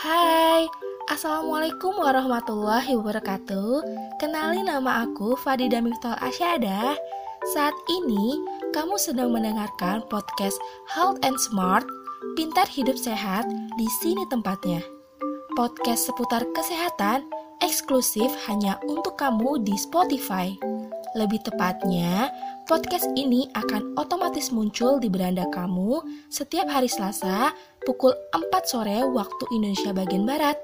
Hai, 0.00 0.64
Assalamualaikum 1.12 1.92
warahmatullahi 2.00 2.96
wabarakatuh. 2.96 3.84
Kenali 4.16 4.64
nama 4.64 5.04
aku 5.04 5.36
Fadida 5.36 5.84
Miftol 5.84 6.16
Asyada. 6.24 6.96
Saat 7.52 7.76
ini 7.84 8.40
kamu 8.72 8.96
sedang 8.96 9.28
mendengarkan 9.28 10.00
podcast 10.08 10.56
Health 10.88 11.20
and 11.20 11.36
Smart 11.36 11.84
Pintar 12.32 12.64
Hidup 12.64 12.96
Sehat 12.96 13.44
di 13.76 13.84
sini 14.00 14.24
tempatnya. 14.32 14.80
Podcast 15.52 16.08
seputar 16.08 16.48
kesehatan 16.56 17.28
eksklusif 17.60 18.32
hanya 18.48 18.80
untuk 18.88 19.20
kamu 19.20 19.60
di 19.68 19.76
Spotify. 19.76 20.56
Lebih 21.12 21.44
tepatnya, 21.44 22.32
podcast 22.70 23.10
ini 23.18 23.50
akan 23.58 23.98
otomatis 23.98 24.54
muncul 24.54 25.02
di 25.02 25.10
beranda 25.10 25.42
kamu 25.50 26.06
setiap 26.30 26.70
hari 26.70 26.86
Selasa 26.86 27.50
pukul 27.82 28.14
4 28.30 28.46
sore 28.62 29.02
waktu 29.10 29.44
Indonesia 29.50 29.90
bagian 29.90 30.22
Barat. 30.22 30.54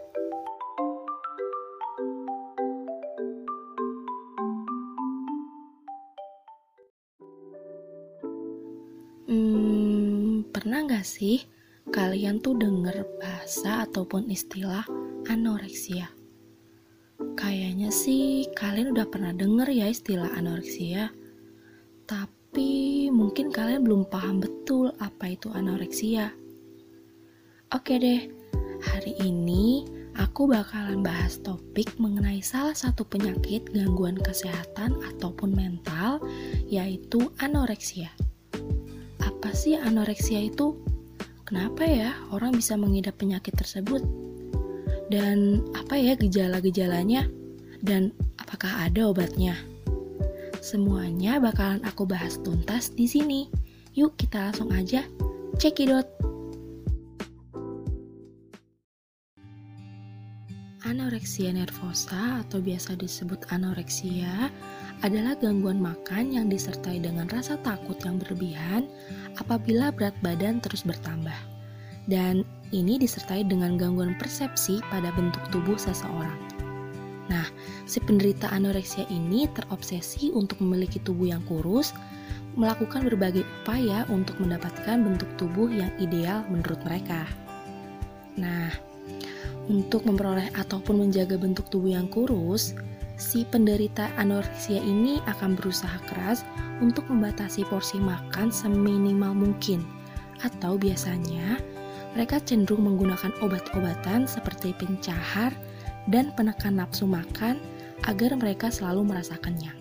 Hmm, 9.26 10.46
pernah 10.54 10.86
nggak 10.86 11.02
sih 11.02 11.42
kalian 11.90 12.38
tuh 12.38 12.54
denger 12.54 13.02
bahasa 13.18 13.82
ataupun 13.82 14.30
istilah 14.30 14.86
anoreksia? 15.26 16.06
Kayaknya 17.34 17.90
sih 17.90 18.46
kalian 18.54 18.94
udah 18.94 19.10
pernah 19.10 19.34
denger 19.34 19.74
ya 19.74 19.90
istilah 19.90 20.30
anoreksia. 20.38 21.25
Tapi 22.06 23.10
mungkin 23.10 23.50
kalian 23.50 23.82
belum 23.82 24.06
paham 24.06 24.38
betul 24.38 24.94
apa 25.02 25.34
itu 25.34 25.50
anoreksia. 25.50 26.30
Oke 27.74 27.98
deh, 27.98 28.30
hari 28.78 29.18
ini 29.18 29.82
aku 30.14 30.46
bakalan 30.46 31.02
bahas 31.02 31.42
topik 31.42 31.98
mengenai 31.98 32.38
salah 32.46 32.78
satu 32.78 33.02
penyakit 33.02 33.66
gangguan 33.74 34.14
kesehatan 34.22 34.94
ataupun 35.02 35.50
mental, 35.50 36.22
yaitu 36.70 37.26
anoreksia. 37.42 38.14
Apa 39.26 39.50
sih 39.50 39.74
anoreksia 39.74 40.46
itu? 40.46 40.78
Kenapa 41.42 41.82
ya 41.90 42.14
orang 42.30 42.54
bisa 42.54 42.78
mengidap 42.78 43.18
penyakit 43.18 43.58
tersebut? 43.58 44.06
Dan 45.10 45.58
apa 45.74 45.98
ya 45.98 46.14
gejala-gejalanya? 46.14 47.26
Dan 47.82 48.14
apakah 48.38 48.86
ada 48.86 49.10
obatnya? 49.10 49.58
Semuanya 50.66 51.38
bakalan 51.38 51.78
aku 51.86 52.10
bahas 52.10 52.42
tuntas 52.42 52.90
di 52.90 53.06
sini. 53.06 53.46
Yuk 53.94 54.18
kita 54.18 54.50
langsung 54.50 54.74
aja 54.74 55.06
cekidot. 55.62 56.02
Anoreksia 60.82 61.54
nervosa 61.54 62.42
atau 62.42 62.58
biasa 62.58 62.98
disebut 62.98 63.46
anoreksia 63.54 64.50
adalah 65.06 65.38
gangguan 65.38 65.78
makan 65.78 66.34
yang 66.34 66.50
disertai 66.50 66.98
dengan 66.98 67.30
rasa 67.30 67.62
takut 67.62 68.02
yang 68.02 68.18
berlebihan 68.18 68.90
apabila 69.38 69.94
berat 69.94 70.18
badan 70.18 70.58
terus 70.58 70.82
bertambah. 70.82 71.38
Dan 72.10 72.42
ini 72.74 72.98
disertai 72.98 73.46
dengan 73.46 73.78
gangguan 73.78 74.18
persepsi 74.18 74.82
pada 74.90 75.14
bentuk 75.14 75.46
tubuh 75.54 75.78
seseorang. 75.78 76.56
Nah, 77.30 77.46
si 77.86 78.02
penderita 78.02 78.50
anoreksia 78.50 79.06
ini 79.08 79.46
terobsesi 79.54 80.34
untuk 80.34 80.58
memiliki 80.58 80.98
tubuh 81.00 81.30
yang 81.30 81.42
kurus, 81.46 81.94
melakukan 82.58 83.06
berbagai 83.06 83.46
upaya 83.62 84.02
untuk 84.10 84.42
mendapatkan 84.42 84.98
bentuk 84.98 85.30
tubuh 85.38 85.70
yang 85.70 85.88
ideal 86.02 86.42
menurut 86.50 86.82
mereka. 86.82 87.24
Nah, 88.36 88.74
untuk 89.70 90.02
memperoleh 90.02 90.50
ataupun 90.58 91.06
menjaga 91.06 91.38
bentuk 91.38 91.70
tubuh 91.70 91.94
yang 91.94 92.10
kurus, 92.10 92.74
si 93.16 93.46
penderita 93.46 94.10
anoreksia 94.18 94.82
ini 94.82 95.22
akan 95.30 95.56
berusaha 95.56 95.96
keras 96.10 96.44
untuk 96.82 97.08
membatasi 97.08 97.64
porsi 97.70 97.96
makan 98.02 98.52
seminimal 98.52 99.32
mungkin, 99.32 99.80
atau 100.44 100.76
biasanya 100.76 101.62
mereka 102.12 102.40
cenderung 102.44 102.84
menggunakan 102.84 103.32
obat-obatan 103.44 104.24
seperti 104.24 104.72
pencahar 104.76 105.52
dan 106.08 106.32
penekan 106.32 106.80
nafsu 106.80 107.04
makan 107.04 107.60
agar 108.06 108.34
mereka 108.38 108.70
selalu 108.70 109.14
merasa 109.14 109.34
kenyang. 109.42 109.76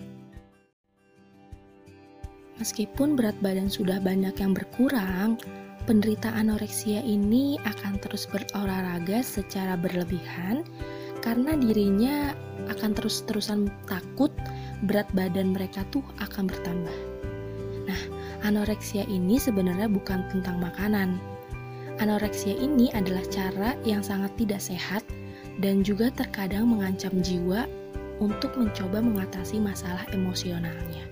Meskipun 2.56 3.14
berat 3.14 3.36
badan 3.44 3.68
sudah 3.68 4.00
banyak 4.00 4.32
yang 4.40 4.56
berkurang, 4.56 5.36
penderita 5.84 6.32
anoreksia 6.32 7.04
ini 7.04 7.60
akan 7.62 8.00
terus 8.00 8.24
berolahraga 8.26 9.20
secara 9.20 9.76
berlebihan 9.76 10.66
karena 11.20 11.54
dirinya 11.54 12.32
akan 12.72 12.96
terus-terusan 12.96 13.68
takut 13.86 14.32
berat 14.88 15.06
badan 15.12 15.52
mereka 15.52 15.84
tuh 15.92 16.02
akan 16.18 16.48
bertambah. 16.48 16.96
Nah, 17.86 18.02
anoreksia 18.42 19.06
ini 19.06 19.38
sebenarnya 19.38 19.86
bukan 19.86 20.26
tentang 20.32 20.58
makanan. 20.58 21.20
Anoreksia 22.02 22.56
ini 22.56 22.88
adalah 22.92 23.24
cara 23.28 23.76
yang 23.84 24.00
sangat 24.00 24.32
tidak 24.36 24.60
sehat 24.60 25.04
dan 25.60 25.80
juga 25.84 26.12
terkadang 26.12 26.68
mengancam 26.68 27.12
jiwa 27.20 27.64
untuk 28.22 28.56
mencoba 28.56 29.02
mengatasi 29.04 29.60
masalah 29.60 30.04
emosionalnya. 30.12 31.04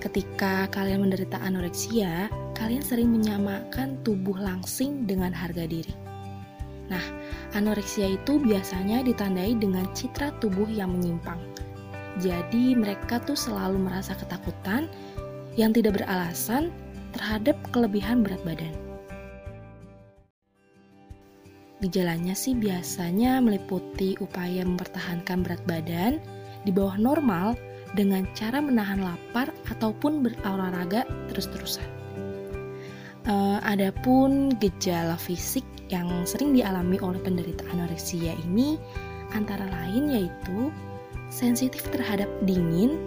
Ketika 0.00 0.64
kalian 0.72 1.04
menderita 1.04 1.36
anoreksia, 1.44 2.32
kalian 2.56 2.80
sering 2.80 3.12
menyamakan 3.12 4.00
tubuh 4.00 4.34
langsing 4.36 5.04
dengan 5.04 5.30
harga 5.30 5.68
diri. 5.68 5.92
Nah, 6.88 7.04
anoreksia 7.54 8.16
itu 8.18 8.40
biasanya 8.40 9.04
ditandai 9.04 9.54
dengan 9.60 9.86
citra 9.92 10.34
tubuh 10.40 10.66
yang 10.66 10.96
menyimpang. 10.96 11.38
Jadi, 12.18 12.74
mereka 12.74 13.22
tuh 13.22 13.38
selalu 13.38 13.78
merasa 13.78 14.16
ketakutan 14.18 14.90
yang 15.54 15.70
tidak 15.70 16.02
beralasan 16.02 16.74
terhadap 17.14 17.54
kelebihan 17.70 18.24
berat 18.24 18.42
badan. 18.42 18.89
Gejalanya 21.80 22.36
sih 22.36 22.52
biasanya 22.52 23.40
meliputi 23.40 24.12
upaya 24.20 24.60
mempertahankan 24.68 25.40
berat 25.40 25.62
badan 25.64 26.20
di 26.68 26.70
bawah 26.76 27.00
normal 27.00 27.56
dengan 27.96 28.28
cara 28.36 28.60
menahan 28.60 29.00
lapar 29.00 29.48
ataupun 29.72 30.20
berolahraga 30.20 31.08
terus-terusan. 31.32 31.88
Uh, 33.24 33.60
adapun 33.64 34.52
gejala 34.60 35.16
fisik 35.16 35.64
yang 35.88 36.08
sering 36.24 36.52
dialami 36.52 37.00
oleh 37.00 37.20
penderita 37.20 37.64
anoreksia 37.72 38.32
ini 38.48 38.76
antara 39.32 39.64
lain 39.68 40.12
yaitu 40.12 40.68
sensitif 41.32 41.84
terhadap 41.88 42.28
dingin, 42.44 43.00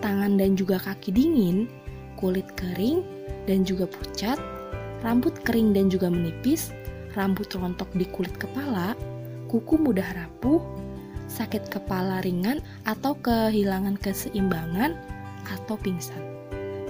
tangan 0.00 0.40
dan 0.40 0.56
juga 0.56 0.80
kaki 0.80 1.12
dingin, 1.12 1.68
kulit 2.16 2.46
kering 2.56 3.04
dan 3.44 3.68
juga 3.68 3.84
pucat, 3.84 4.40
rambut 5.04 5.34
kering 5.44 5.74
dan 5.76 5.90
juga 5.90 6.08
menipis, 6.08 6.70
rambut 7.14 7.48
rontok 7.54 7.90
di 7.94 8.06
kulit 8.10 8.34
kepala, 8.36 8.98
kuku 9.50 9.78
mudah 9.78 10.06
rapuh, 10.14 10.60
sakit 11.30 11.70
kepala 11.72 12.20
ringan 12.22 12.60
atau 12.84 13.16
kehilangan 13.18 13.98
keseimbangan 13.98 14.94
atau 15.46 15.74
pingsan. 15.80 16.20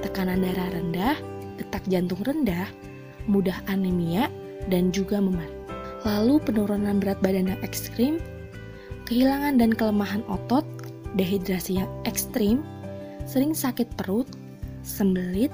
Tekanan 0.04 0.44
darah 0.44 0.68
rendah, 0.72 1.16
detak 1.56 1.84
jantung 1.88 2.20
rendah, 2.24 2.68
mudah 3.24 3.56
anemia, 3.68 4.28
dan 4.68 4.92
juga 4.92 5.20
memar. 5.20 5.48
Lalu 6.04 6.40
penurunan 6.44 7.00
berat 7.00 7.16
badan 7.24 7.48
yang 7.48 7.60
ekstrim, 7.64 8.20
kehilangan 9.08 9.56
dan 9.56 9.72
kelemahan 9.72 10.20
otot, 10.28 10.64
dehidrasi 11.16 11.80
yang 11.80 11.88
ekstrim, 12.04 12.60
sering 13.24 13.56
sakit 13.56 13.88
perut, 13.96 14.28
sembelit, 14.84 15.52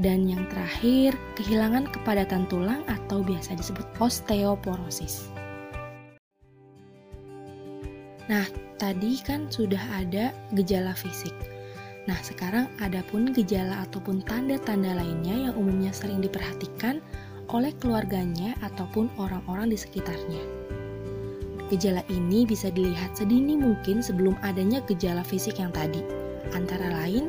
dan 0.00 0.24
yang 0.24 0.48
terakhir, 0.48 1.12
kehilangan 1.36 1.84
kepadatan 1.92 2.48
tulang 2.48 2.80
atau 2.88 3.20
biasa 3.20 3.52
disebut 3.52 3.84
osteoporosis. 4.00 5.28
Nah, 8.32 8.48
tadi 8.80 9.20
kan 9.20 9.52
sudah 9.52 9.82
ada 9.92 10.32
gejala 10.56 10.96
fisik. 10.96 11.34
Nah, 12.08 12.16
sekarang 12.24 12.72
ada 12.80 13.04
pun 13.12 13.30
gejala 13.36 13.84
ataupun 13.84 14.24
tanda-tanda 14.24 14.96
lainnya 14.96 15.50
yang 15.50 15.54
umumnya 15.54 15.92
sering 15.92 16.24
diperhatikan 16.24 17.04
oleh 17.52 17.70
keluarganya 17.76 18.56
ataupun 18.64 19.12
orang-orang 19.20 19.70
di 19.70 19.78
sekitarnya. 19.78 20.42
Gejala 21.68 22.00
ini 22.08 22.48
bisa 22.48 22.72
dilihat 22.72 23.16
sedini 23.16 23.56
mungkin 23.56 24.00
sebelum 24.00 24.36
adanya 24.40 24.80
gejala 24.88 25.20
fisik 25.20 25.60
yang 25.60 25.72
tadi. 25.72 26.00
Antara 26.56 26.90
lain, 27.04 27.28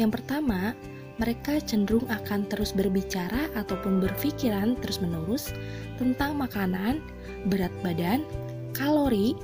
yang 0.00 0.08
pertama, 0.08 0.72
mereka 1.20 1.60
cenderung 1.60 2.08
akan 2.08 2.48
terus 2.48 2.72
berbicara 2.72 3.52
ataupun 3.52 4.00
berpikiran 4.00 4.72
terus-menerus 4.80 5.52
tentang 6.00 6.40
makanan, 6.40 7.04
berat 7.52 7.70
badan, 7.84 8.24
kalori, 8.72 9.36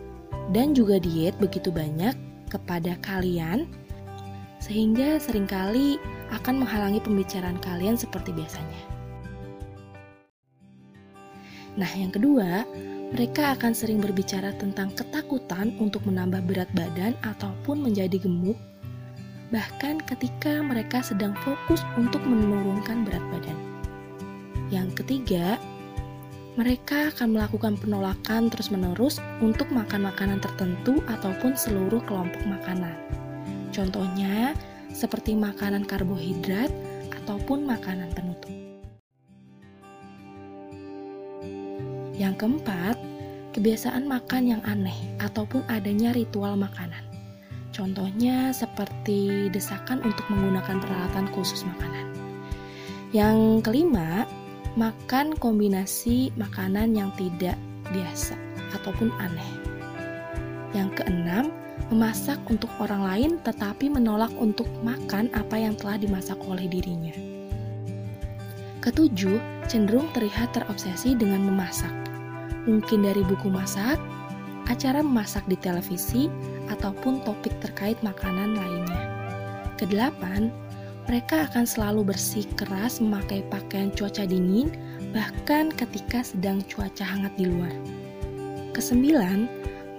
dan 0.57 0.73
juga 0.73 0.97
diet 0.97 1.37
begitu 1.37 1.69
banyak 1.69 2.17
kepada 2.49 2.97
kalian, 3.05 3.69
sehingga 4.57 5.21
sering 5.21 5.45
kali 5.45 6.01
akan 6.33 6.65
menghalangi 6.65 7.05
pembicaraan 7.05 7.61
kalian 7.61 8.01
seperti 8.01 8.33
biasanya. 8.33 8.83
Nah, 11.77 11.93
yang 11.93 12.09
kedua, 12.09 12.65
mereka 13.13 13.53
akan 13.53 13.77
sering 13.77 14.01
berbicara 14.01 14.57
tentang 14.57 14.97
ketakutan 14.97 15.77
untuk 15.77 16.09
menambah 16.09 16.41
berat 16.49 16.71
badan 16.73 17.13
ataupun 17.21 17.85
menjadi 17.85 18.17
gemuk, 18.17 18.57
bahkan 19.57 19.97
ketika 20.05 20.61
mereka 20.61 21.01
sedang 21.01 21.33
fokus 21.41 21.81
untuk 21.97 22.21
menurunkan 22.29 23.09
berat 23.09 23.25
badan. 23.33 23.57
Yang 24.69 25.01
ketiga, 25.01 25.57
mereka 26.61 27.09
akan 27.09 27.33
melakukan 27.33 27.81
penolakan 27.81 28.53
terus-menerus 28.53 29.17
untuk 29.41 29.73
makan 29.73 30.13
makanan 30.13 30.45
tertentu 30.45 31.01
ataupun 31.09 31.57
seluruh 31.57 32.05
kelompok 32.05 32.45
makanan. 32.45 32.93
Contohnya, 33.73 34.53
seperti 34.93 35.33
makanan 35.33 35.89
karbohidrat 35.89 36.69
ataupun 37.25 37.65
makanan 37.65 38.13
penutup. 38.13 38.53
Yang 42.17 42.45
keempat, 42.45 42.97
kebiasaan 43.57 44.05
makan 44.05 44.53
yang 44.53 44.63
aneh 44.69 44.97
ataupun 45.17 45.65
adanya 45.73 46.13
ritual 46.13 46.61
makanan. 46.61 47.06
Contohnya 47.77 48.57
seperti 48.57 49.53
desakan 49.53 50.01
untuk 50.01 50.25
menggunakan 50.33 50.81
peralatan 50.81 51.29
khusus 51.37 51.61
makanan. 51.69 52.09
Yang 53.13 53.69
kelima, 53.69 54.25
makan 54.81 55.37
kombinasi 55.37 56.33
makanan 56.41 56.97
yang 56.97 57.13
tidak 57.21 57.61
biasa 57.93 58.33
ataupun 58.81 59.13
aneh. 59.21 59.51
Yang 60.73 61.05
keenam, 61.05 61.53
memasak 61.93 62.41
untuk 62.49 62.73
orang 62.81 63.05
lain 63.05 63.31
tetapi 63.45 63.93
menolak 63.93 64.33
untuk 64.41 64.67
makan 64.81 65.29
apa 65.37 65.61
yang 65.61 65.77
telah 65.77 66.01
dimasak 66.01 66.41
oleh 66.49 66.65
dirinya. 66.65 67.13
Ketujuh, 68.81 69.69
cenderung 69.69 70.09
terlihat 70.17 70.57
terobsesi 70.57 71.13
dengan 71.13 71.45
memasak 71.45 72.07
mungkin 72.67 73.07
dari 73.07 73.23
buku 73.23 73.49
masak, 73.49 73.97
acara 74.67 75.01
memasak 75.01 75.47
di 75.47 75.57
televisi, 75.57 76.27
ataupun 76.73 77.23
topik 77.23 77.55
terkait 77.63 77.99
makanan 78.03 78.57
lainnya. 78.57 79.03
Kedelapan, 79.77 80.49
mereka 81.07 81.47
akan 81.47 81.63
selalu 81.63 82.11
bersih 82.11 82.43
keras 82.59 82.99
memakai 82.99 83.47
pakaian 83.47 83.95
cuaca 83.95 84.27
dingin, 84.27 84.75
bahkan 85.15 85.71
ketika 85.71 86.27
sedang 86.27 86.65
cuaca 86.67 87.07
hangat 87.07 87.31
di 87.39 87.47
luar. 87.47 87.71
Kesembilan, 88.75 89.47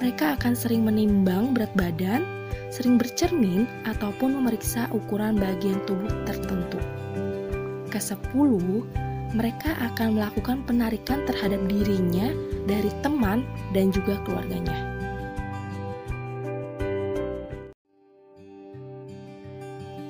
mereka 0.03 0.35
akan 0.35 0.53
sering 0.53 0.83
menimbang 0.83 1.55
berat 1.55 1.71
badan, 1.79 2.21
sering 2.69 2.99
bercermin, 2.99 3.65
ataupun 3.87 4.35
memeriksa 4.35 4.91
ukuran 4.91 5.39
bagian 5.39 5.79
tubuh 5.87 6.11
tertentu. 6.27 6.77
Kesepuluh, 7.87 8.83
mereka 9.35 9.75
akan 9.91 10.19
melakukan 10.19 10.63
penarikan 10.67 11.23
terhadap 11.27 11.59
dirinya 11.67 12.31
dari 12.67 12.91
teman 13.03 13.47
dan 13.71 13.91
juga 13.91 14.19
keluarganya. 14.27 14.86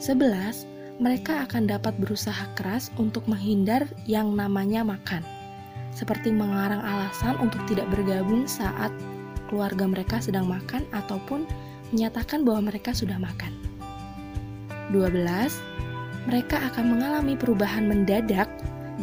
Sebelas, 0.07 0.63
mereka 1.04 1.44
akan 1.44 1.68
dapat 1.68 1.92
berusaha 2.00 2.48
keras 2.56 2.95
untuk 2.95 3.27
menghindar 3.27 3.83
yang 4.07 4.31
namanya 4.39 4.80
makan, 4.80 5.19
seperti 5.92 6.31
mengarang 6.31 6.80
alasan 6.80 7.36
untuk 7.44 7.59
tidak 7.68 7.92
bergabung 7.92 8.48
saat 8.48 8.88
keluarga 9.51 9.83
mereka 9.83 10.24
sedang 10.24 10.48
makan 10.48 10.88
ataupun 10.95 11.44
menyatakan 11.92 12.48
bahwa 12.48 12.71
mereka 12.71 12.95
sudah 12.95 13.19
makan. 13.19 13.51
12. 14.95 15.27
Mereka 16.31 16.56
akan 16.56 16.86
mengalami 16.88 17.36
perubahan 17.36 17.92
mendadak 17.92 18.48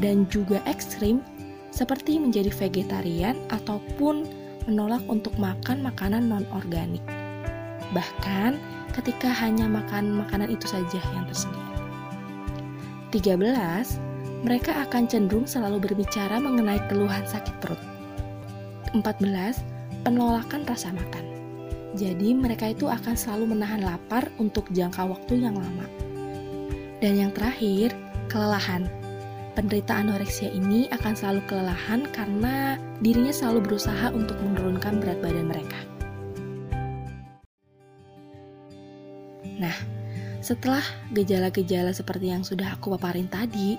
dan 0.00 0.24
juga 0.32 0.64
ekstrim 0.64 1.20
seperti 1.68 2.16
menjadi 2.16 2.48
vegetarian 2.48 3.36
ataupun 3.52 4.24
menolak 4.64 5.04
untuk 5.12 5.36
makan 5.36 5.84
makanan 5.84 6.32
non-organik. 6.32 7.04
Bahkan 7.92 8.56
ketika 8.94 9.28
hanya 9.42 9.66
makan 9.66 10.22
makanan 10.22 10.54
itu 10.54 10.70
saja 10.70 11.02
yang 11.12 11.26
tersedia. 11.26 11.66
13. 13.10 13.98
Mereka 14.44 14.72
akan 14.86 15.08
cenderung 15.08 15.46
selalu 15.48 15.82
berbicara 15.90 16.36
mengenai 16.38 16.78
keluhan 16.86 17.26
sakit 17.26 17.54
perut. 17.58 17.80
14. 18.94 19.62
Penolakan 20.06 20.62
rasa 20.68 20.92
makan. 20.94 21.24
Jadi 21.94 22.34
mereka 22.34 22.74
itu 22.74 22.90
akan 22.90 23.14
selalu 23.14 23.54
menahan 23.54 23.86
lapar 23.86 24.26
untuk 24.42 24.66
jangka 24.74 25.06
waktu 25.06 25.46
yang 25.46 25.54
lama. 25.54 25.86
Dan 26.98 27.18
yang 27.18 27.30
terakhir, 27.30 27.94
kelelahan 28.26 28.90
penderita 29.54 29.94
anoreksia 29.94 30.50
ini 30.50 30.90
akan 30.90 31.14
selalu 31.14 31.40
kelelahan 31.46 32.10
karena 32.10 32.74
dirinya 32.98 33.30
selalu 33.30 33.70
berusaha 33.70 34.10
untuk 34.10 34.34
menurunkan 34.42 34.98
berat 34.98 35.22
badan 35.22 35.46
mereka. 35.46 35.93
Nah, 39.58 39.76
setelah 40.44 40.82
gejala-gejala 41.14 41.94
seperti 41.94 42.30
yang 42.34 42.42
sudah 42.42 42.76
aku 42.76 42.94
paparin 42.98 43.30
tadi, 43.30 43.78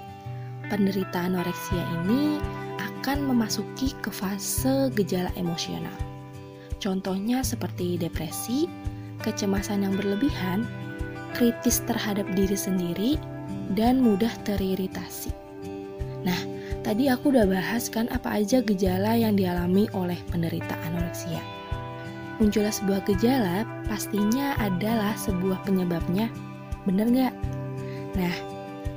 penderita 0.71 1.21
anoreksia 1.27 1.83
ini 2.03 2.41
akan 2.81 3.29
memasuki 3.29 3.93
ke 4.01 4.09
fase 4.09 4.89
gejala 4.97 5.29
emosional. 5.37 5.93
Contohnya 6.81 7.45
seperti 7.45 8.01
depresi, 8.01 8.65
kecemasan 9.21 9.85
yang 9.85 9.93
berlebihan, 9.93 10.65
kritis 11.37 11.85
terhadap 11.85 12.25
diri 12.33 12.57
sendiri, 12.57 13.11
dan 13.77 14.01
mudah 14.01 14.31
teriritasi. 14.45 15.33
Nah, 16.25 16.39
tadi 16.81 17.09
aku 17.09 17.29
udah 17.29 17.45
bahas 17.45 17.89
kan 17.93 18.09
apa 18.09 18.41
aja 18.41 18.61
gejala 18.65 19.13
yang 19.17 19.37
dialami 19.37 19.85
oleh 19.93 20.17
penderita 20.33 20.73
anoreksia. 20.89 21.64
Munculnya 22.35 22.73
sebuah 22.73 23.07
gejala 23.07 23.63
pastinya 23.87 24.59
adalah 24.59 25.15
sebuah 25.15 25.63
penyebabnya, 25.63 26.27
bener 26.83 27.07
nggak? 27.07 27.33
Nah, 28.19 28.35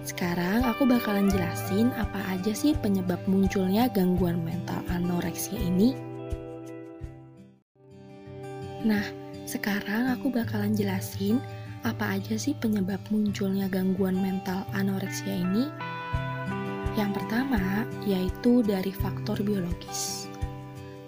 sekarang 0.02 0.67
aku 0.67 0.88
bakalan 0.88 1.31
jelasin 1.31 1.94
apa 1.94 2.19
aja 2.35 2.50
sih 2.50 2.75
penyebab 2.75 3.23
munculnya 3.31 3.87
gangguan 3.94 4.43
mental 4.43 4.82
anoreksia 4.90 5.55
ini. 5.55 5.94
Nah, 8.82 9.06
sekarang 9.46 10.11
aku 10.19 10.34
bakalan 10.34 10.75
jelasin 10.75 11.38
apa 11.87 12.19
aja 12.19 12.34
sih 12.34 12.58
penyebab 12.58 12.99
munculnya 13.14 13.70
gangguan 13.70 14.19
mental 14.19 14.67
anoreksia 14.75 15.31
ini 15.31 15.70
yang 16.99 17.14
pertama 17.14 17.87
yaitu 18.02 18.67
dari 18.67 18.91
faktor 18.91 19.38
biologis. 19.46 20.18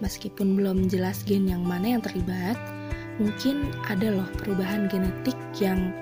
Meskipun 0.01 0.57
belum 0.57 0.89
jelas 0.89 1.21
gen 1.29 1.45
yang 1.49 1.61
mana 1.61 1.97
yang 1.97 2.03
terlibat, 2.03 2.57
mungkin 3.21 3.69
ada 3.85 4.09
loh 4.09 4.29
perubahan 4.41 4.89
genetik 4.89 5.37
yang 5.61 5.93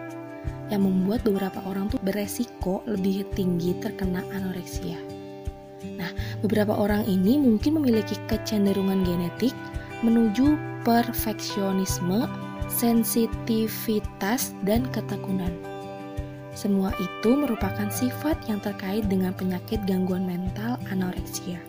yang 0.70 0.84
membuat 0.84 1.24
beberapa 1.26 1.58
orang 1.66 1.90
tuh 1.90 1.98
beresiko 2.04 2.84
lebih 2.86 3.26
tinggi 3.34 3.74
terkena 3.82 4.22
anoreksia. 4.30 5.00
Nah, 5.98 6.10
beberapa 6.44 6.74
orang 6.74 7.02
ini 7.10 7.40
mungkin 7.40 7.80
memiliki 7.82 8.14
kecenderungan 8.30 9.02
genetik 9.02 9.54
menuju 10.06 10.54
perfeksionisme, 10.86 12.30
sensitivitas, 12.70 14.54
dan 14.62 14.86
ketekunan. 14.94 15.50
Semua 16.54 16.90
itu 16.98 17.38
merupakan 17.38 17.86
sifat 17.90 18.38
yang 18.50 18.58
terkait 18.58 19.06
dengan 19.06 19.30
penyakit 19.34 19.78
gangguan 19.86 20.26
mental 20.26 20.78
anoreksia. 20.90 21.67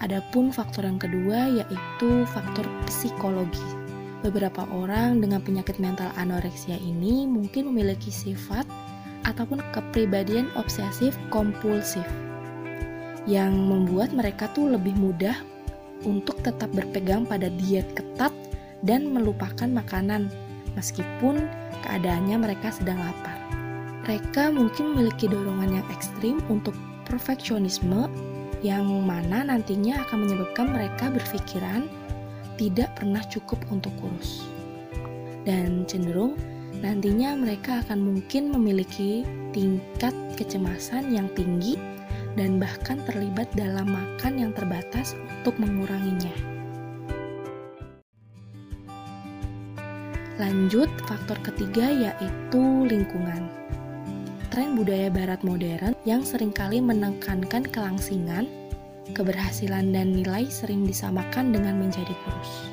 Adapun 0.00 0.48
faktor 0.48 0.88
yang 0.88 0.96
kedua 0.96 1.60
yaitu 1.60 2.24
faktor 2.32 2.64
psikologi. 2.88 3.60
Beberapa 4.24 4.64
orang 4.72 5.20
dengan 5.20 5.44
penyakit 5.44 5.76
mental 5.76 6.08
anoreksia 6.16 6.76
ini 6.80 7.28
mungkin 7.28 7.68
memiliki 7.72 8.08
sifat 8.08 8.64
ataupun 9.28 9.60
kepribadian 9.76 10.48
obsesif 10.56 11.16
kompulsif 11.28 12.04
yang 13.28 13.52
membuat 13.52 14.16
mereka 14.16 14.48
tuh 14.56 14.72
lebih 14.72 14.96
mudah 14.96 15.36
untuk 16.08 16.40
tetap 16.40 16.72
berpegang 16.72 17.28
pada 17.28 17.52
diet 17.60 17.84
ketat 17.92 18.32
dan 18.80 19.12
melupakan 19.12 19.68
makanan 19.68 20.32
meskipun 20.72 21.44
keadaannya 21.84 22.40
mereka 22.40 22.72
sedang 22.72 22.96
lapar. 22.96 23.36
Mereka 24.08 24.48
mungkin 24.56 24.96
memiliki 24.96 25.28
dorongan 25.28 25.76
yang 25.76 25.86
ekstrim 25.92 26.40
untuk 26.48 26.72
perfeksionisme 27.04 28.08
yang 28.60 28.86
mana 29.04 29.44
nantinya 29.44 30.04
akan 30.04 30.28
menyebabkan 30.28 30.66
mereka 30.72 31.08
berpikiran 31.08 31.88
tidak 32.60 32.92
pernah 32.96 33.24
cukup 33.24 33.56
untuk 33.72 33.92
kurus. 34.00 34.44
Dan 35.48 35.88
cenderung 35.88 36.36
nantinya 36.84 37.32
mereka 37.36 37.80
akan 37.84 38.04
mungkin 38.04 38.52
memiliki 38.52 39.24
tingkat 39.56 40.12
kecemasan 40.36 41.12
yang 41.12 41.32
tinggi 41.32 41.80
dan 42.36 42.60
bahkan 42.60 43.00
terlibat 43.08 43.48
dalam 43.56 43.88
makan 43.90 44.38
yang 44.38 44.52
terbatas 44.52 45.16
untuk 45.40 45.56
menguranginya. 45.56 46.32
Lanjut, 50.40 50.88
faktor 51.04 51.36
ketiga 51.44 51.92
yaitu 51.92 52.62
lingkungan. 52.88 53.48
Tren 54.50 54.74
budaya 54.74 55.06
barat 55.14 55.46
modern 55.46 55.94
yang 56.02 56.26
sering 56.26 56.50
kali 56.50 56.82
menekankan 56.82 57.62
kelangsingan, 57.70 58.50
keberhasilan 59.14 59.94
dan 59.94 60.10
nilai 60.10 60.50
sering 60.50 60.82
disamakan 60.82 61.54
dengan 61.54 61.78
menjadi 61.78 62.10
kurus. 62.26 62.66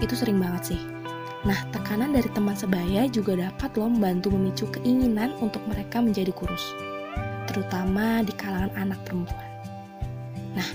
Itu 0.00 0.16
sering 0.16 0.40
banget 0.40 0.72
sih. 0.72 0.80
Nah, 1.44 1.68
tekanan 1.68 2.16
dari 2.16 2.32
teman 2.32 2.56
sebaya 2.56 3.04
juga 3.12 3.36
dapat 3.36 3.76
loh 3.76 3.92
membantu 3.92 4.32
memicu 4.32 4.72
keinginan 4.72 5.36
untuk 5.44 5.60
mereka 5.68 6.00
menjadi 6.00 6.32
kurus, 6.32 6.64
terutama 7.44 8.24
di 8.24 8.32
kalangan 8.40 8.72
anak 8.80 9.04
perempuan. 9.04 9.52
Nah, 10.56 10.68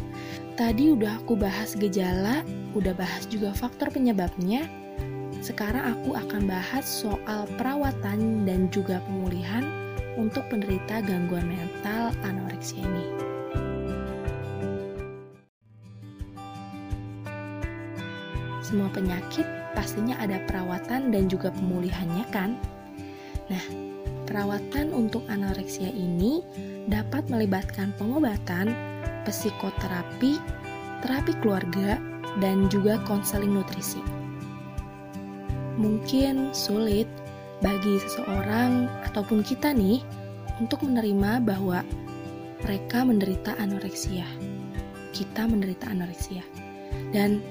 tadi 0.53 0.93
udah 0.93 1.17
aku 1.17 1.33
bahas 1.33 1.73
gejala, 1.73 2.45
udah 2.77 2.93
bahas 2.93 3.25
juga 3.25 3.57
faktor 3.57 3.89
penyebabnya. 3.89 4.69
Sekarang 5.41 5.97
aku 5.97 6.13
akan 6.13 6.45
bahas 6.45 6.85
soal 6.85 7.49
perawatan 7.57 8.45
dan 8.45 8.69
juga 8.69 9.01
pemulihan 9.01 9.84
untuk 10.15 10.47
penderita 10.47 11.03
gangguan 11.03 11.47
mental 11.47 12.11
anoreksia 12.23 12.81
ini. 12.81 13.07
Semua 18.65 18.89
penyakit 18.89 19.45
pastinya 19.77 20.17
ada 20.17 20.41
perawatan 20.49 21.13
dan 21.13 21.29
juga 21.29 21.53
pemulihannya 21.53 22.25
kan? 22.33 22.57
Nah, 23.45 23.65
perawatan 24.25 24.89
untuk 24.89 25.21
anoreksia 25.29 25.91
ini 25.93 26.41
dapat 26.89 27.29
melibatkan 27.29 27.93
pengobatan, 28.01 28.73
psikoterapi, 29.29 30.41
terapi 31.05 31.33
keluarga, 31.45 32.01
dan 32.41 32.65
juga 32.73 32.97
konseling 33.05 33.53
nutrisi. 33.53 34.01
Mungkin 35.77 36.55
sulit 36.55 37.05
bagi 37.65 37.97
seseorang 37.97 38.85
ataupun 39.09 39.41
kita 39.41 39.73
nih 39.73 40.05
untuk 40.61 40.85
menerima 40.85 41.41
bahwa 41.41 41.81
mereka 42.61 43.01
menderita 43.01 43.57
anoreksia. 43.57 44.25
Kita 45.17 45.49
menderita 45.49 45.89
anoreksia. 45.89 46.45
Dan 47.09 47.41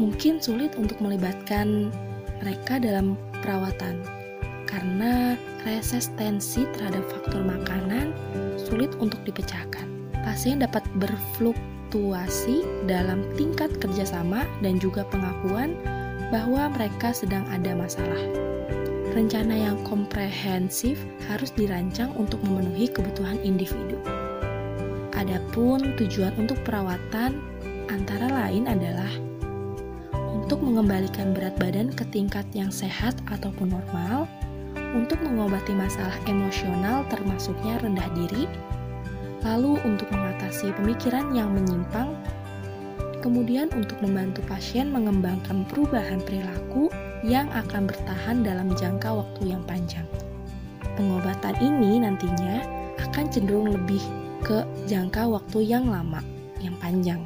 mungkin 0.00 0.40
sulit 0.40 0.72
untuk 0.80 0.96
melibatkan 1.04 1.92
mereka 2.40 2.80
dalam 2.80 3.20
perawatan 3.44 4.00
karena 4.64 5.36
resistensi 5.68 6.64
terhadap 6.74 7.04
faktor 7.12 7.44
makanan 7.44 8.16
sulit 8.56 8.90
untuk 8.96 9.20
dipecahkan. 9.28 9.84
Pasien 10.24 10.64
dapat 10.64 10.82
berfluktuasi 10.96 12.64
dalam 12.88 13.22
tingkat 13.36 13.76
kerjasama 13.76 14.48
dan 14.64 14.80
juga 14.80 15.04
pengakuan 15.12 15.76
bahwa 16.32 16.72
mereka 16.72 17.12
sedang 17.12 17.44
ada 17.52 17.76
masalah. 17.76 18.53
Rencana 19.14 19.54
yang 19.54 19.78
komprehensif 19.86 20.98
harus 21.30 21.54
dirancang 21.54 22.10
untuk 22.18 22.42
memenuhi 22.42 22.90
kebutuhan 22.90 23.38
individu. 23.46 23.94
Adapun 25.14 25.94
tujuan 25.94 26.34
untuk 26.34 26.58
perawatan 26.66 27.38
antara 27.94 28.26
lain 28.26 28.66
adalah 28.66 29.06
untuk 30.34 30.58
mengembalikan 30.66 31.30
berat 31.30 31.54
badan 31.62 31.94
ke 31.94 32.02
tingkat 32.10 32.42
yang 32.58 32.74
sehat 32.74 33.14
ataupun 33.30 33.70
normal, 33.70 34.26
untuk 34.98 35.22
mengobati 35.22 35.70
masalah 35.78 36.18
emosional 36.26 37.06
termasuknya 37.06 37.78
rendah 37.86 38.10
diri, 38.18 38.50
lalu 39.46 39.78
untuk 39.86 40.10
mengatasi 40.10 40.74
pemikiran 40.74 41.30
yang 41.30 41.54
menyimpang, 41.54 42.18
kemudian 43.22 43.70
untuk 43.78 43.94
membantu 44.02 44.42
pasien 44.50 44.90
mengembangkan 44.90 45.62
perubahan 45.70 46.18
perilaku 46.18 46.90
yang 47.24 47.48
akan 47.56 47.88
bertahan 47.88 48.44
dalam 48.44 48.76
jangka 48.76 49.08
waktu 49.08 49.56
yang 49.56 49.64
panjang. 49.64 50.04
Pengobatan 50.94 51.56
ini 51.58 52.04
nantinya 52.04 52.60
akan 53.00 53.24
cenderung 53.32 53.72
lebih 53.72 54.04
ke 54.44 54.60
jangka 54.84 55.24
waktu 55.26 55.64
yang 55.64 55.88
lama, 55.88 56.20
yang 56.60 56.76
panjang. 56.78 57.24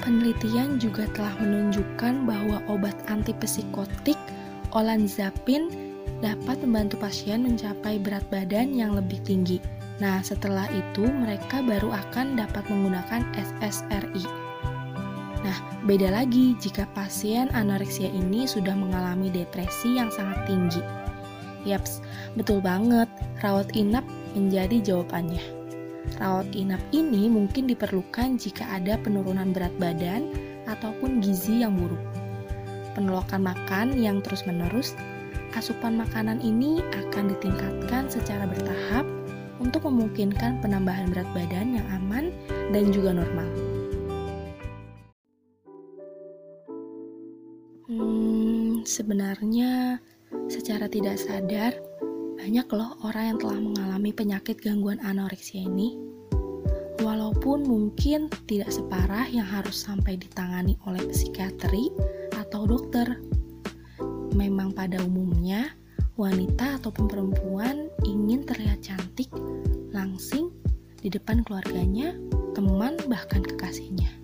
Penelitian 0.00 0.80
juga 0.80 1.04
telah 1.12 1.36
menunjukkan 1.38 2.24
bahwa 2.24 2.64
obat 2.72 2.96
antipsikotik 3.12 4.16
olanzapin 4.72 5.68
dapat 6.24 6.56
membantu 6.64 6.96
pasien 6.98 7.44
mencapai 7.44 8.00
berat 8.00 8.24
badan 8.32 8.72
yang 8.72 8.96
lebih 8.96 9.20
tinggi. 9.22 9.60
Nah, 10.00 10.24
setelah 10.24 10.64
itu 10.72 11.04
mereka 11.04 11.60
baru 11.60 11.92
akan 11.92 12.40
dapat 12.40 12.64
menggunakan 12.72 13.28
SSRI. 13.36 14.49
Nah, 15.40 15.56
beda 15.88 16.12
lagi 16.12 16.52
jika 16.60 16.84
pasien 16.92 17.48
anoreksia 17.56 18.12
ini 18.12 18.44
sudah 18.44 18.76
mengalami 18.76 19.32
depresi 19.32 19.96
yang 19.96 20.12
sangat 20.12 20.44
tinggi. 20.44 20.84
Yaps, 21.64 22.04
betul 22.36 22.60
banget, 22.60 23.08
rawat 23.40 23.72
inap 23.72 24.04
menjadi 24.36 24.92
jawabannya. 24.92 25.40
Rawat 26.20 26.48
inap 26.52 26.80
ini 26.92 27.28
mungkin 27.28 27.68
diperlukan 27.68 28.36
jika 28.40 28.68
ada 28.68 29.00
penurunan 29.00 29.52
berat 29.52 29.72
badan 29.80 30.28
ataupun 30.68 31.24
gizi 31.24 31.64
yang 31.64 31.76
buruk. 31.76 32.00
Penolakan 32.96 33.44
makan 33.44 33.96
yang 33.96 34.20
terus-menerus, 34.20 34.96
asupan 35.56 35.96
makanan 35.96 36.40
ini 36.44 36.84
akan 37.06 37.32
ditingkatkan 37.32 38.12
secara 38.12 38.44
bertahap 38.44 39.04
untuk 39.60 39.84
memungkinkan 39.88 40.60
penambahan 40.64 41.12
berat 41.12 41.28
badan 41.36 41.76
yang 41.80 41.86
aman 41.92 42.32
dan 42.72 42.88
juga 42.92 43.12
normal. 43.12 43.69
Sebenarnya 49.00 49.96
secara 50.52 50.84
tidak 50.84 51.16
sadar, 51.16 51.72
banyak 52.36 52.68
loh 52.68 53.00
orang 53.00 53.32
yang 53.32 53.38
telah 53.40 53.56
mengalami 53.56 54.12
penyakit 54.12 54.60
gangguan 54.60 55.00
anoreksia 55.00 55.64
ini. 55.64 55.96
Walaupun 57.00 57.64
mungkin 57.64 58.28
tidak 58.44 58.68
separah 58.68 59.24
yang 59.32 59.48
harus 59.48 59.88
sampai 59.88 60.20
ditangani 60.20 60.76
oleh 60.84 61.00
psikiatri 61.08 61.88
atau 62.36 62.68
dokter. 62.68 63.16
Memang 64.36 64.76
pada 64.76 65.00
umumnya, 65.00 65.72
wanita 66.20 66.76
ataupun 66.76 67.08
perempuan 67.08 67.88
ingin 68.04 68.44
terlihat 68.44 68.84
cantik, 68.84 69.32
langsing, 69.96 70.52
di 71.00 71.08
depan 71.08 71.40
keluarganya, 71.40 72.12
teman, 72.52 73.00
bahkan 73.08 73.40
kekasihnya. 73.40 74.19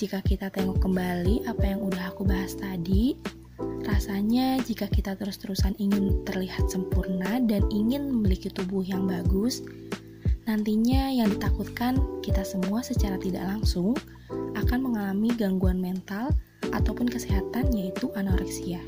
Jika 0.00 0.24
kita 0.24 0.48
tengok 0.48 0.80
kembali 0.80 1.44
apa 1.44 1.76
yang 1.76 1.84
udah 1.84 2.08
aku 2.08 2.24
bahas 2.24 2.56
tadi, 2.56 3.20
Rasanya 3.84 4.60
jika 4.64 4.88
kita 4.88 5.16
terus-terusan 5.16 5.76
ingin 5.76 6.24
terlihat 6.24 6.68
sempurna 6.72 7.40
dan 7.44 7.64
ingin 7.68 8.08
memiliki 8.08 8.48
tubuh 8.48 8.80
yang 8.80 9.04
bagus, 9.04 9.60
nantinya 10.48 11.12
yang 11.12 11.28
ditakutkan 11.32 12.00
kita 12.24 12.44
semua 12.44 12.80
secara 12.80 13.20
tidak 13.20 13.44
langsung 13.44 13.92
akan 14.56 14.78
mengalami 14.88 15.32
gangguan 15.36 15.80
mental 15.80 16.32
ataupun 16.72 17.08
kesehatan 17.08 17.72
yaitu 17.76 18.08
anoreksia. 18.16 18.80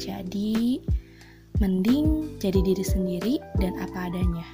Jadi, 0.00 0.80
mending 1.60 2.40
jadi 2.40 2.60
diri 2.64 2.84
sendiri 2.84 3.34
dan 3.60 3.76
apa 3.76 4.08
adanya. 4.08 4.46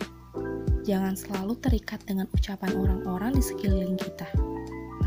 Jangan 0.82 1.14
selalu 1.14 1.54
terikat 1.62 2.02
dengan 2.06 2.26
ucapan 2.34 2.74
orang-orang 2.74 3.38
di 3.38 3.42
sekeliling 3.44 3.94
kita. 3.94 4.26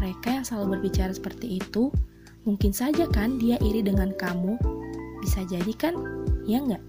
Mereka 0.02 0.42
yang 0.42 0.46
selalu 0.46 0.82
berbicara 0.82 1.14
seperti 1.14 1.62
itu 1.62 1.94
Mungkin 2.42 2.74
saja 2.74 3.06
kan 3.06 3.38
dia 3.38 3.62
iri 3.62 3.86
dengan 3.86 4.10
kamu. 4.18 4.58
Bisa 5.22 5.46
jadi 5.46 5.74
kan? 5.78 5.94
Ya 6.50 6.58
nggak? 6.58 6.82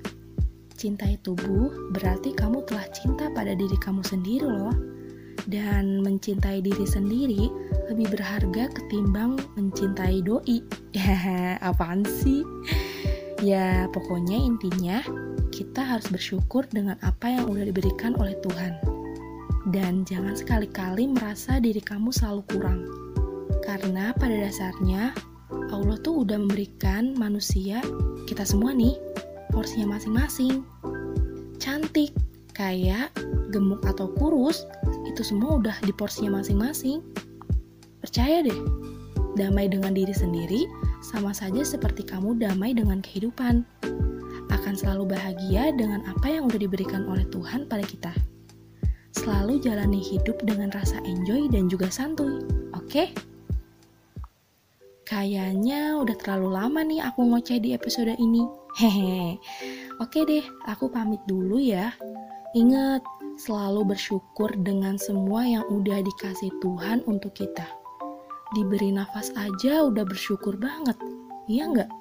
Cintai 0.80 1.20
tubuh 1.20 1.92
berarti 1.92 2.32
kamu 2.32 2.64
telah 2.64 2.88
cinta 2.88 3.28
pada 3.36 3.52
diri 3.52 3.76
kamu 3.76 4.00
sendiri 4.00 4.48
loh. 4.48 4.72
Dan 5.44 6.00
mencintai 6.00 6.64
diri 6.64 6.86
sendiri 6.88 7.52
lebih 7.92 8.16
berharga 8.16 8.72
ketimbang 8.72 9.36
mencintai 9.60 10.24
doi. 10.24 10.64
Ya, 10.96 11.60
apaan 11.68 12.08
sih? 12.08 12.40
Ya, 13.44 13.90
pokoknya 13.92 14.38
intinya 14.40 15.04
kita 15.52 15.84
harus 15.84 16.08
bersyukur 16.08 16.64
dengan 16.72 16.96
apa 17.04 17.28
yang 17.28 17.44
udah 17.52 17.68
diberikan 17.68 18.16
oleh 18.16 18.38
Tuhan. 18.40 18.80
Dan 19.68 20.08
jangan 20.08 20.32
sekali-kali 20.32 21.12
merasa 21.12 21.60
diri 21.60 21.82
kamu 21.84 22.08
selalu 22.08 22.42
kurang. 22.48 23.01
Karena 23.62 24.10
pada 24.18 24.34
dasarnya 24.34 25.14
Allah 25.70 25.96
tuh 26.02 26.26
udah 26.26 26.36
memberikan 26.36 27.14
manusia, 27.14 27.78
kita 28.26 28.42
semua 28.42 28.74
nih, 28.74 28.98
porsinya 29.54 29.96
masing-masing. 29.96 30.66
Cantik, 31.62 32.10
kayak 32.52 33.14
gemuk 33.54 33.80
atau 33.86 34.10
kurus, 34.18 34.66
itu 35.08 35.22
semua 35.22 35.62
udah 35.62 35.76
di 35.86 35.92
porsinya 35.94 36.42
masing-masing. 36.42 37.00
Percaya 38.02 38.42
deh, 38.42 38.60
damai 39.38 39.70
dengan 39.70 39.94
diri 39.94 40.12
sendiri 40.12 40.66
sama 41.00 41.30
saja 41.32 41.62
seperti 41.62 42.02
kamu 42.04 42.36
damai 42.36 42.74
dengan 42.74 43.00
kehidupan. 43.00 43.62
Akan 44.52 44.76
selalu 44.76 45.16
bahagia 45.16 45.72
dengan 45.72 46.04
apa 46.04 46.28
yang 46.28 46.44
udah 46.50 46.60
diberikan 46.60 47.08
oleh 47.08 47.24
Tuhan 47.32 47.70
pada 47.70 47.86
kita. 47.86 48.12
Selalu 49.12 49.60
jalani 49.62 50.00
hidup 50.00 50.40
dengan 50.44 50.72
rasa 50.72 50.98
enjoy 51.04 51.46
dan 51.52 51.68
juga 51.68 51.88
santuy, 51.88 52.42
oke? 52.72 52.88
Okay? 52.88 53.08
Kayaknya 55.12 56.00
udah 56.00 56.16
terlalu 56.16 56.48
lama 56.56 56.80
nih 56.80 57.04
aku 57.04 57.28
ngoceh 57.28 57.60
di 57.60 57.76
episode 57.76 58.16
ini. 58.16 58.48
Hehe. 58.80 59.36
Oke 60.00 60.24
deh, 60.24 60.40
aku 60.64 60.88
pamit 60.88 61.20
dulu 61.28 61.60
ya. 61.60 61.92
Ingat, 62.56 63.04
selalu 63.36 63.92
bersyukur 63.92 64.48
dengan 64.64 64.96
semua 64.96 65.44
yang 65.44 65.68
udah 65.68 66.00
dikasih 66.00 66.48
Tuhan 66.64 67.04
untuk 67.04 67.36
kita. 67.36 67.68
Diberi 68.56 68.88
nafas 68.96 69.28
aja 69.36 69.84
udah 69.84 70.04
bersyukur 70.08 70.56
banget, 70.56 70.96
iya 71.44 71.68
nggak? 71.68 71.92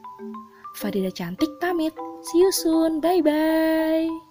Farida 0.79 1.11
Cantik 1.11 1.51
pamit. 1.59 1.91
See 2.31 2.39
you 2.39 2.51
soon, 2.55 3.03
bye-bye. 3.03 4.30